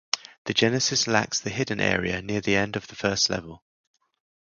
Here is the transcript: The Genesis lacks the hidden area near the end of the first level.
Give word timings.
The 0.45 0.55
Genesis 0.55 1.05
lacks 1.05 1.39
the 1.41 1.51
hidden 1.51 1.79
area 1.79 2.23
near 2.23 2.41
the 2.41 2.55
end 2.55 2.75
of 2.75 2.87
the 2.87 2.95
first 2.95 3.29
level. 3.29 3.61